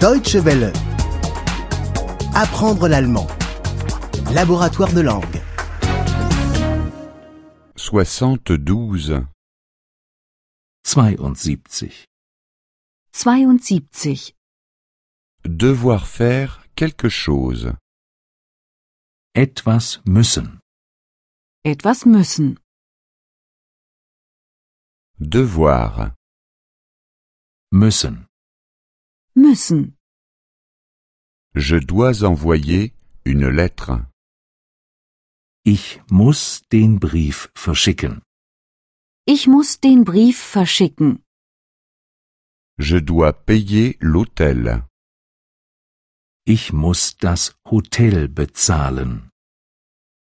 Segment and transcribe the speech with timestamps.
[0.00, 0.72] Deutsche Welle.
[2.34, 3.26] Apprendre l'allemand.
[4.34, 5.40] Laboratoire de langue.
[7.76, 9.24] 72.
[10.84, 12.04] 72.
[13.12, 14.34] 72.
[15.46, 17.74] Devoir faire quelque chose.
[19.34, 20.60] Etwas müssen.
[21.64, 22.58] Etwas müssen.
[25.18, 26.14] Devoir.
[27.72, 28.26] Müssen.
[29.36, 29.96] Müssen.
[31.54, 34.06] Je dois envoyer une lettre.
[35.62, 38.22] Ich muss den Brief verschicken.
[39.26, 41.22] Ich muss den Brief verschicken.
[42.78, 44.86] Je dois payer l'hôtel.
[46.46, 49.28] Ich muss das Hotel bezahlen.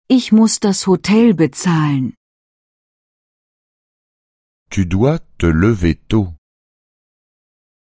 [0.07, 2.13] Ich muss das Hotel bezahlen.
[4.69, 6.38] Tu dois te lever tôt.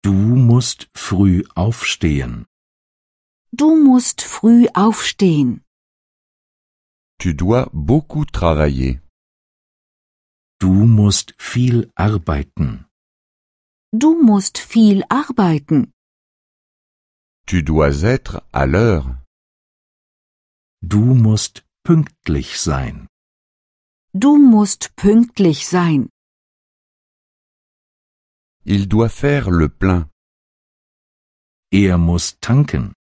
[0.04, 2.44] Du musst früh aufstehen.
[3.52, 5.62] Du musst früh aufstehen.
[7.18, 9.00] Tu dois beaucoup travailler.
[10.60, 12.84] Du musst viel arbeiten.
[13.92, 15.90] Du musst viel arbeiten.
[17.46, 19.24] Tu dois être à l'heure.
[20.82, 23.08] Du musst pünktlich sein.
[24.12, 26.10] Du musst pünktlich sein.
[28.66, 30.08] Il doit faire le plein.
[31.70, 32.94] Er muss tanken.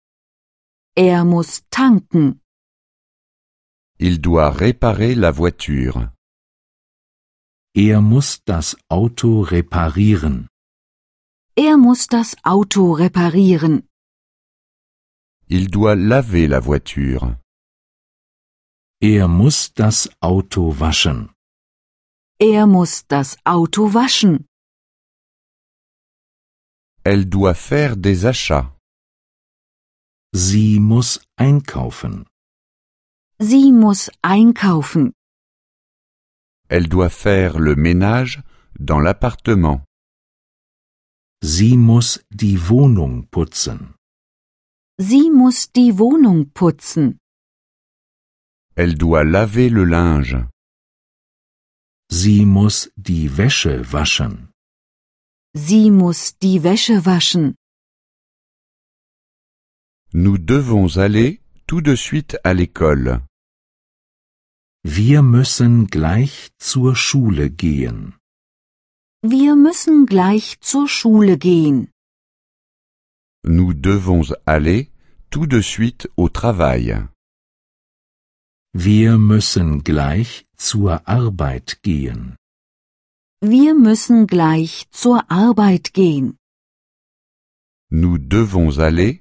[0.97, 2.41] Er muss tanken.
[3.99, 6.13] Il doit réparer la voiture.
[7.75, 10.49] Er muss das Auto reparieren.
[11.55, 13.89] Er muss das Auto reparieren.
[15.49, 17.39] Il doit laver la voiture.
[19.01, 21.31] Er muss das Auto waschen.
[22.41, 24.47] Er muss das Auto waschen.
[27.05, 28.77] Elle doit faire des achats.
[30.33, 32.25] Sie muss einkaufen.
[33.41, 35.13] Sie muss einkaufen.
[36.69, 38.43] Elle doit faire le ménage
[38.79, 39.83] dans l'appartement.
[41.43, 43.95] Sie muss die Wohnung putzen.
[44.97, 47.19] Sie muss die Wohnung putzen.
[48.77, 50.49] Elle doit laver le linge.
[52.09, 54.52] Sie muss die Wäsche waschen.
[55.55, 57.55] Sie muss die Wäsche waschen.
[60.13, 63.27] Nous devons aller tout de suite à l'école.
[64.83, 68.15] Wir müssen gleich zur Schule gehen.
[69.23, 71.91] Wir müssen gleich zur Schule gehen.
[73.45, 74.87] Nous devons aller
[75.31, 77.09] tout de suite au travail.
[78.75, 82.37] Wir müssen gleich zur Arbeit gehen.
[83.45, 86.39] Wir müssen gleich zur Arbeit gehen.
[87.91, 89.19] Nous devons aller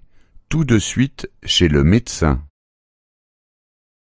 [0.48, 2.48] tout de suite chez le médecin.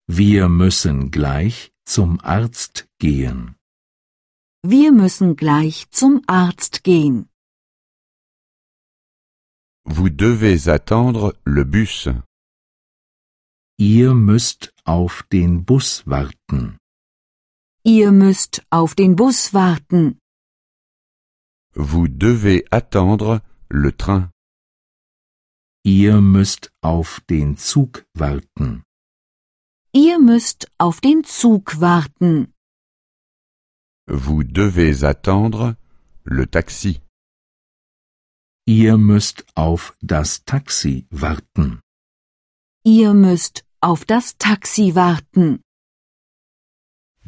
[0.07, 3.55] Wir müssen gleich zum Arzt gehen.
[4.61, 7.27] Wir müssen gleich zum Arzt gehen.
[9.85, 12.09] Vous devez attendre le bus.
[13.79, 16.77] Ihr müsst auf den Bus warten.
[17.83, 20.19] Ihr müsst auf den Bus warten.
[21.73, 24.29] Vous devez attendre le train.
[25.83, 28.83] Ihr müsst auf den Zug warten.
[29.93, 32.53] Ihr müsst auf den Zug warten.
[34.07, 35.75] Vous devez attendre
[36.23, 37.01] le taxi.
[38.67, 41.79] Ihr müsst auf das Taxi warten.
[42.83, 45.61] Ihr müsst auf das Taxi warten.